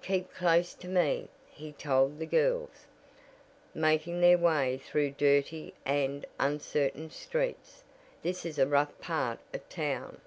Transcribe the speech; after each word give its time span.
"Keep 0.00 0.32
close 0.32 0.74
to 0.74 0.86
me," 0.86 1.28
he 1.50 1.72
told 1.72 2.20
the 2.20 2.24
girls, 2.24 2.86
making 3.74 4.20
their 4.20 4.38
way 4.38 4.78
through 4.78 5.10
dirty 5.10 5.74
and 5.84 6.24
uncertain 6.38 7.10
streets. 7.10 7.82
"This 8.22 8.46
is 8.46 8.60
a 8.60 8.66
rough 8.68 8.96
part 9.00 9.40
of 9.52 9.68
town." 9.68 10.20